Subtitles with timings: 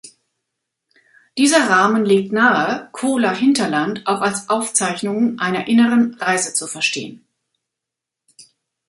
[1.37, 7.23] Dieser Rahmen legt nahe, "Cola-Hinterland" auch als Aufzeichnungen einer inneren Reise zu verstehen.